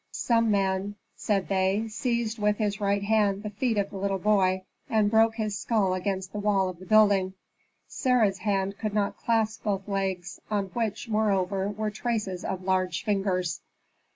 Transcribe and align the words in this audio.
Some 0.13 0.49
man, 0.49 0.95
said 1.15 1.47
they, 1.47 1.87
seized 1.87 2.39
with 2.39 2.57
his 2.57 2.81
right 2.81 3.03
hand 3.03 3.43
the 3.43 3.51
feet 3.51 3.77
of 3.77 3.91
the 3.91 3.97
little 3.99 4.17
boy, 4.17 4.63
and 4.89 5.11
broke 5.11 5.35
his 5.35 5.55
skull 5.55 5.93
against 5.93 6.33
the 6.33 6.39
wall 6.39 6.69
of 6.69 6.79
the 6.79 6.87
building. 6.87 7.35
Sarah's 7.87 8.39
hand 8.39 8.79
could 8.79 8.95
not 8.95 9.15
clasp 9.17 9.63
both 9.63 9.87
legs, 9.87 10.39
on 10.49 10.69
which, 10.73 11.07
moreover, 11.07 11.69
were 11.69 11.91
traces 11.91 12.43
of 12.43 12.63
large 12.63 13.03
fingers. 13.03 13.61